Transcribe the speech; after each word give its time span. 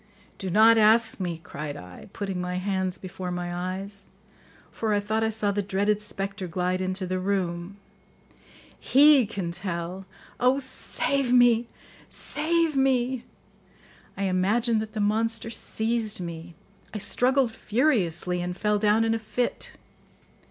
"Do 0.39 0.49
not 0.49 0.79
ask 0.79 1.19
me," 1.19 1.39
cried 1.43 1.77
I, 1.77 2.09
putting 2.11 2.41
my 2.41 2.55
hands 2.55 2.97
before 2.97 3.29
my 3.29 3.53
eyes, 3.53 4.05
for 4.71 4.95
I 4.95 4.99
thought 4.99 5.23
I 5.23 5.29
saw 5.29 5.51
the 5.51 5.61
dreaded 5.61 6.01
spectre 6.01 6.47
glide 6.47 6.81
into 6.81 7.05
the 7.05 7.19
room; 7.19 7.77
"he 8.79 9.27
can 9.27 9.51
tell. 9.51 10.07
Oh, 10.39 10.57
save 10.57 11.31
me! 11.31 11.67
Save 12.09 12.75
me!" 12.75 13.25
I 14.17 14.23
imagined 14.23 14.81
that 14.81 14.93
the 14.93 14.99
monster 14.99 15.51
seized 15.51 16.19
me; 16.19 16.55
I 16.91 16.97
struggled 16.97 17.51
furiously 17.51 18.41
and 18.41 18.57
fell 18.57 18.79
down 18.79 19.03
in 19.05 19.13
a 19.13 19.19
fit. 19.19 19.73